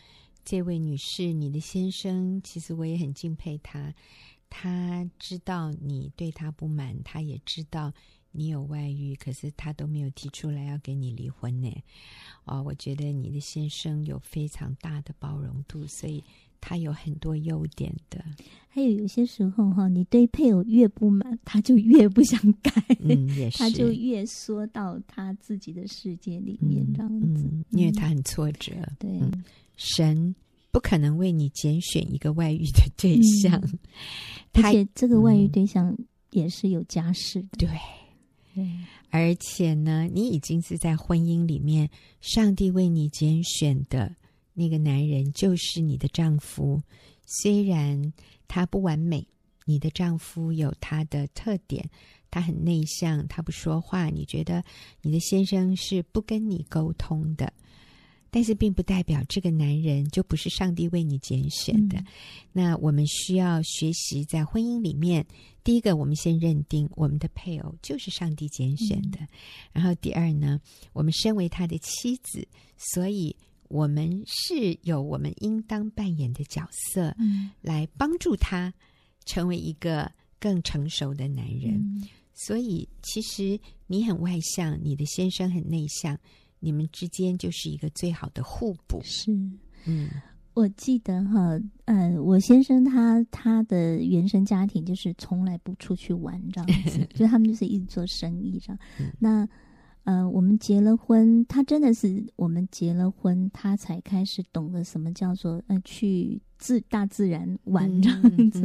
[0.45, 3.93] 这位女士，你的先生，其实我也很敬佩他。
[4.51, 7.93] 他知道你对他不满，他也知道。
[8.39, 11.69] 你有外遇，可是他都没有提出来要跟你离婚呢。
[12.45, 16.23] 哦，我觉得你的先生有非常大的包容度，所以
[16.61, 18.25] 他有很多优点的。
[18.69, 22.71] 还有有些时候哈，你对配偶越不满，他就越不想改，
[23.01, 28.73] 嗯， 也是，他就越缩到他自己的世界里面，嗯，这样子，嗯，因为他很挫折。
[29.01, 29.45] 对，嗯，
[29.77, 30.33] 神
[30.71, 33.61] 不可能为你拣选一个外遇的对象，
[34.55, 35.93] 嗯，而且这个外遇对象
[36.31, 37.49] 也是有家室的。
[37.59, 37.69] 对。
[39.11, 41.89] 而且呢，你已经是在婚姻里面，
[42.21, 44.15] 上帝为你拣选的
[44.55, 46.83] 那个男人就是你的丈夫。
[47.25, 48.13] 虽然
[48.47, 49.27] 他不完美，
[49.65, 51.89] 你的丈夫有他的特点，
[52.31, 54.65] 他很内向，他不说话，你觉得
[55.03, 57.53] 你的先生是不跟你沟通的。
[58.31, 61.99] 但是并不代表这个男人就不是上帝为你拣选的。
[61.99, 62.07] 嗯。
[62.53, 65.27] 那我们需要学习在婚姻里面，
[65.65, 69.19] 第一个，我们先认定我们的配偶就是上帝拣选的。
[69.21, 69.29] 嗯。
[69.73, 70.61] 然后第二呢，
[70.93, 73.35] 我们身为他的妻子，所以
[73.69, 78.73] 我们是有我们应当扮演的角色，嗯，来帮助他
[79.25, 81.75] 成为一个更成熟的男人。
[81.75, 82.07] 嗯。
[82.35, 86.17] 所以其实你很外向，你的先生很内向。
[86.61, 89.01] 你们之间就是一个最好的互补。
[89.03, 89.33] 是，
[89.87, 90.09] 嗯，
[90.55, 98.79] 我记得哈，呃，我先生他他的原生家庭就是从来不出去玩这样子， 就他们就是一直做生意这样。
[98.99, 99.49] 嗯、那
[100.05, 108.61] 呃，我们结了婚，他真的是我们结了婚，他才开始懂得什么叫做呃去自大自然玩这样子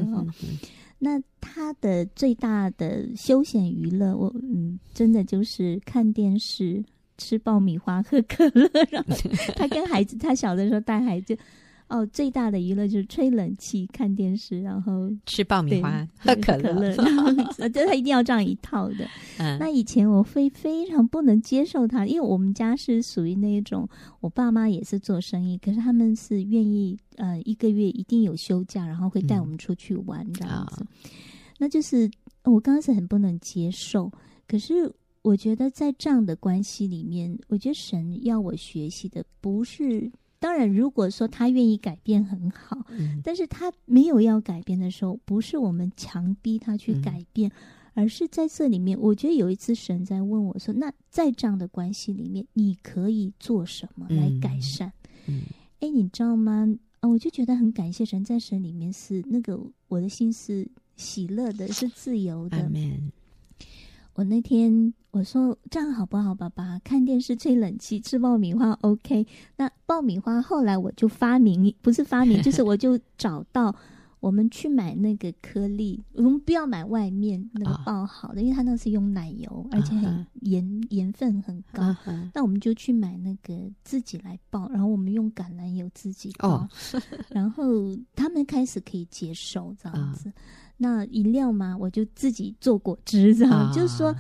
[1.00, 6.82] 那他的最大的休闲娱乐，我嗯，真的就是看电视。
[7.18, 9.16] 吃爆米花，喝可乐，然后
[9.56, 11.38] 他跟孩子，他小的时候带孩子，
[11.88, 17.32] 哦，最大的娱乐就是吹冷气、看电视，然后吃爆米花、喝可乐，然后
[17.70, 19.08] 就他一定要这样一套的。
[19.38, 23.88] 嗯，那以前我会非常不能接受他，因为我们家是属于那一种，
[24.20, 30.82] 我爸妈也是做生意，可是他们是愿意呃一个月一定有休假，然后会带我们出去玩这样子。
[30.82, 31.12] 嗯，
[31.60, 32.10] 那就是
[32.44, 34.12] 我刚开始很不能接受，
[34.48, 34.92] 可是。
[35.24, 47.56] 我觉得在这样的关系里面，我觉得神要我学习的不是，当然如果说他愿意改变很好，嗯，但是他没有要改变的时候，不是我们强逼他去改变，嗯，
[48.04, 54.92] 而是在这里面，我觉得有一次神在问我说：“那在这样的关系里面，你可以做什么来改善？”
[55.28, 55.42] 嗯，嗯
[55.80, 56.68] 哎，你知道吗？
[57.00, 59.58] 啊，我就觉得很感谢神，在神里面是那个
[59.88, 60.68] 我的心是
[60.98, 62.70] 喜乐的，是自由的。
[64.14, 66.80] 我那天我说这样好不好，爸爸？
[66.84, 69.26] 看电视、吹冷气、吃爆米花，OK。
[69.58, 73.76] 那爆米花后来我就发明，不是发明，就是我就 找到。
[74.20, 81.94] 我们去买那个颗粒，我们不要买外面那个爆好的，哦、因为它那是用奶油，而且很盐盐分很高。
[82.34, 86.70] 那、嗯、我们就去买那个自己来爆，然后我们用橄榄油自己爆，哦、
[87.32, 87.66] 然后
[88.16, 90.30] 他们开始可以接受这样子。
[90.30, 90.34] 哦、
[90.84, 94.14] 那饮料嘛，我就自己做果汁，这样、哦、就是说，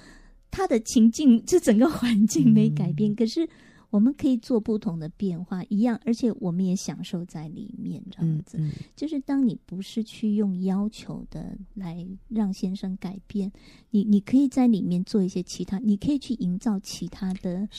[0.49, 3.47] 它的情境就整个环境没改变，嗯、可是。
[3.93, 8.57] 我们可以做不同的变化，一样，而且我们也享受在里面，这样子。
[8.57, 13.51] 嗯嗯、就是当你不是去用要求的来让先生改变，
[13.91, 17.69] 你你可以在里面做一些其他，你可以去营造其他的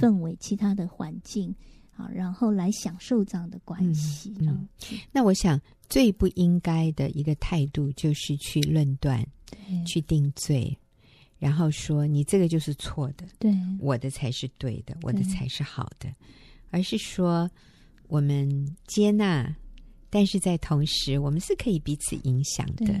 [0.00, 1.54] 氛围、其他的环境，
[1.90, 4.34] 好，然后来享受这样的关系。
[4.40, 4.68] 嗯嗯、
[5.12, 9.26] 那我想最不应该的一个态度就是去论断，
[9.86, 10.76] 去定罪。
[11.38, 16.12] 然后说你这个就是错的，对，我的才是对的，我的才是好的，
[16.70, 17.48] 而是说
[18.08, 19.54] 我们接纳，
[20.10, 22.92] 但是在同时，我们是可以彼此影响的。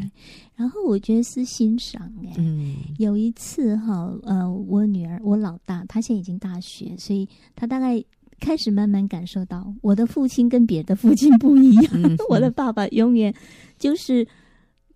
[0.54, 8.00] 然后我觉得是欣赏哎，嗯，有一次哈，呃，我女儿我老大，她现在已经大学，所以她大概
[8.40, 13.34] 开始慢慢感受到我的父亲跟别的父亲不一样，嗯、 我的爸爸永远
[13.78, 14.26] 就是。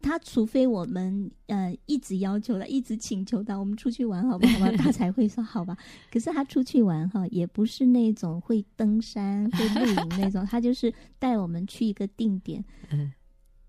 [0.04, 4.72] 他除非我们呃一直要求他，一直请求他，我们出去玩好不好吧？
[4.76, 5.76] 他才会说好吧。
[6.10, 12.64] 可是他出去玩哈，也不是那种会登山、会露营那种，他就是带我们去一个定点，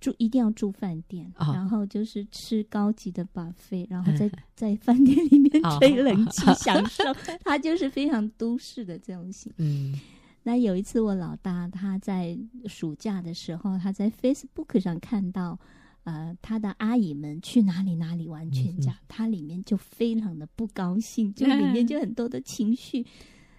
[0.04, 5.50] 住一定要住饭店，然后就是吃高级的 buffet，然后在 在饭店里面
[5.80, 7.04] 吹冷气享受。
[7.46, 9.50] 他就是非常都市的这种型。
[9.58, 9.98] 嗯，
[10.44, 15.58] 那有一次我老大他在暑假的时候，他在 Facebook 上看到。
[16.06, 23.00] 呃，他的阿姨们去哪里哪里玩全家，嗯、他里面就非常的不高兴，就里面就很多的情绪。
[23.00, 23.06] 嗯、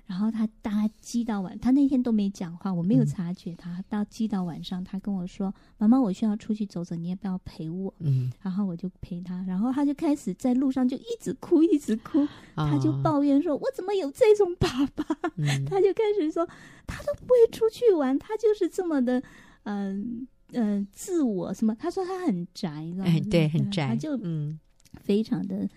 [0.07, 3.79] 然后他大概积到晚，他那天都没讲话，我没有察觉他。
[3.79, 12.21] 嗯、到积到晚上，他跟我说：“妈妈，我需要出去走走，你要不要陪我？”嗯，然后我就陪他，然后他就开始在路上就一直哭，一直哭，
[12.55, 15.05] 哦、他就抱怨说：“我怎么有这种爸爸？”
[15.37, 16.47] 嗯、他就开始说
[16.87, 19.21] ：“他都不会出去玩，他就是这么的，
[19.65, 20.27] 嗯、呃。”
[20.57, 21.75] 嗯、呃，自我什么？
[21.75, 23.11] 他说他很宅，知道吗？
[23.11, 24.61] 哎，对，很宅，他就嗯，
[25.01, 25.71] 非常的、嗯、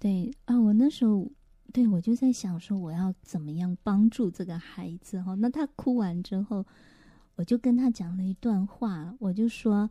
[0.00, 0.58] 对啊。
[0.58, 1.30] 我那时候
[1.72, 5.34] 对我就在想说，我要怎么样帮助这个孩子哈？
[5.36, 6.64] 那他哭完之后，
[7.36, 9.90] 我就跟他讲了一段话，我就说：“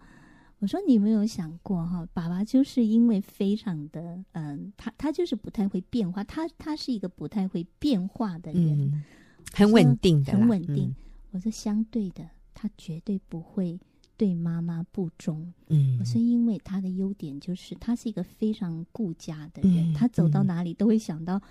[0.60, 2.08] 我说你有没有想过哈？
[2.14, 9.04] 爸爸就是因为非常的嗯，他他就是不太会变化，他他是一个不太会变化的人，嗯、
[9.52, 10.90] 很稳定的，很稳定。
[10.90, 10.96] 嗯、
[11.32, 13.80] 我说相对的，他绝对不会。”
[14.18, 21.42] 对妈妈不忠，嗯，我说因为他的优点就是他是一个非常顾家的人，嗯、他走到哪里都会想到，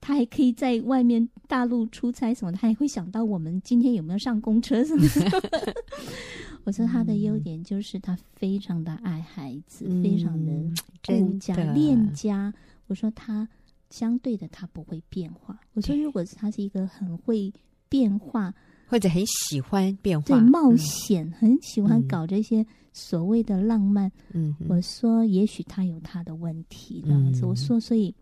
[0.00, 5.42] 他还可以在外面大陆出差什么，他还会想到我们今天有没有上公车什么的。
[6.64, 10.52] 我说他的优点就是他非常的爱孩子，嗯、非常的
[11.06, 12.52] 顾家恋家。
[12.86, 13.48] 我说他
[13.90, 15.58] 相对的他不会变化。
[15.74, 17.52] 我说如果是他是一个很会
[17.88, 18.54] 变化。
[18.90, 24.10] 或者很喜欢变化，对冒险，嗯、很喜欢搞这些所谓的浪漫。
[24.32, 27.42] 嗯，我说也许他有他的问题，这样子。
[27.44, 28.14] 嗯、我说，所以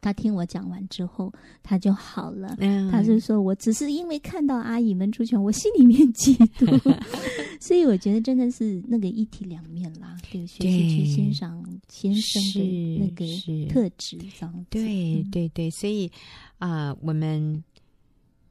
[0.00, 2.56] 他听我讲完之后，他就好了。
[2.60, 6.96] 嗯、他就说我只是因为看到阿姨们出拳，我心里面嫉妒。
[7.60, 13.24] 所以我觉得真的是那个一体两面啦，对，学习去欣赏先生的那个
[13.68, 14.66] 特质，这样子。
[14.70, 16.10] 对对对，所以
[16.58, 17.62] 啊、呃，我们。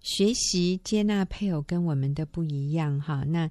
[0.01, 3.41] 学习接纳配偶跟我们的不一样，哈，那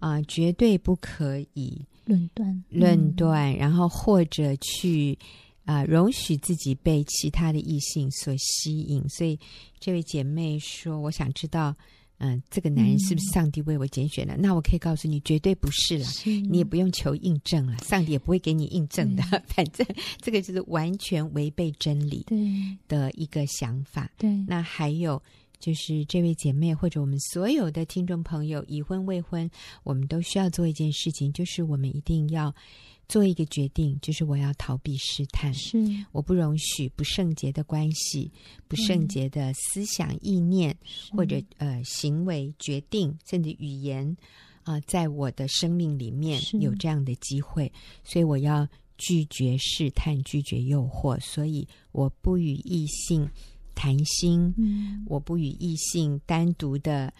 [0.00, 5.16] 啊、呃，绝对不可以论断论断，然后或者去
[5.64, 9.02] 啊、呃、容许自己被其他的异性所吸引。
[9.08, 9.38] 所以
[9.78, 11.74] 这位姐妹说：“我想知道，
[12.18, 16.04] 嗯、呃，这个男人是不是上帝为我拣选的？”嗯、那我可以告诉你，绝对不是了。
[16.04, 19.22] 是你也不用求印证了，上帝也不会给你印证的。
[19.46, 19.86] 反正
[20.20, 22.24] 这个就是完全违背真理
[22.88, 24.10] 的一个想法。
[24.18, 25.22] 对，那还有。
[25.62, 29.48] 就是这位姐妹，或者我们所有的听众朋友，已婚未婚，
[29.84, 32.52] 我们都需要做一件事情，就是我们一定要
[33.12, 35.76] 做一个决定，就是我要逃避试探，是。
[36.12, 38.32] 我不容许不圣洁的关系、
[38.66, 41.14] 不圣洁的思想、意念，是。
[41.14, 44.16] 或者呃行为、决定，甚至语言
[44.62, 47.70] 啊、呃，在我的生命里面有这样的机会，
[48.02, 53.28] 所以我要拒绝试探，拒绝诱惑，所以我不与异性
[53.74, 57.12] 谈心，嗯、我不与异性单独的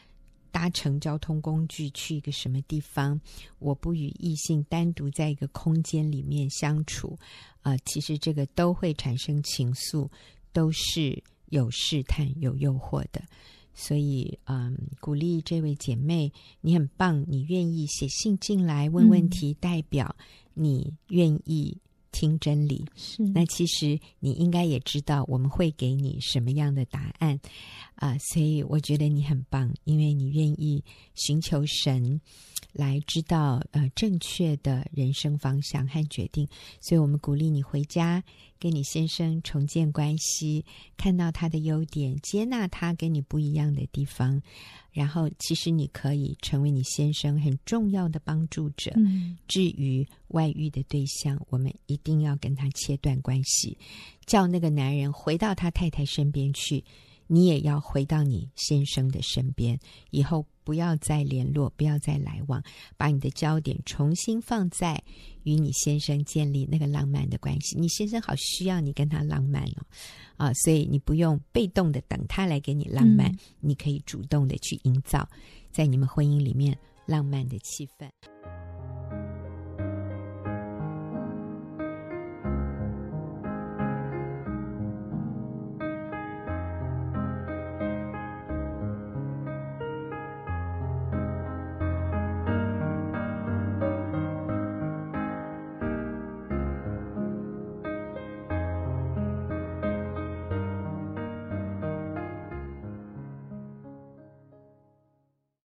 [0.53, 3.21] 搭乘交通工具去一个什么地方，
[3.59, 7.19] 我不与异性单独在一个空间里面相处，
[7.63, 10.09] 啊、呃，其实这个都会产生情愫，
[10.53, 13.21] 都是有试探、有诱惑的。
[13.75, 16.31] 所以，嗯，鼓励这位姐妹，
[16.61, 20.15] 你很棒，你愿意写信进来问问题，代表
[20.55, 21.77] 你愿意。
[22.15, 27.41] 听真理是，那其实你应该也知道我们会给你什么样的答案
[27.95, 30.83] 啊、呃，所以我觉得你很棒，因为你愿意
[31.15, 32.21] 寻求神
[32.73, 36.49] 来知道呃正确的人生方向和决定，
[36.81, 38.23] 所以我们鼓励你回家
[38.59, 40.65] 跟你先生重建关系，
[40.97, 44.43] 看到他的优点，接纳他跟你不一样的地方。
[44.91, 48.93] 然后，其实你可以成为你先生很重要的帮助者。
[48.95, 53.79] 嗯，至于外遇的对象，我们一定要跟他切断关系，
[54.27, 56.85] 叫那个男人回到他太太身边去。
[57.33, 59.79] 你也要回到你先生的身边，
[60.11, 62.63] 以后不要再联络，不要再来往，
[62.99, 65.03] 把你的焦点重新放在
[65.45, 67.75] 与你先生建立那个浪漫的关系。
[67.79, 69.87] 你先生好需要你跟他浪漫哦，
[70.37, 75.27] 啊，所以你不用被动的等他来给你浪漫，嗯，你可以主动的去营造
[75.71, 76.77] 在你们婚姻里面
[77.07, 78.11] 浪漫的气氛。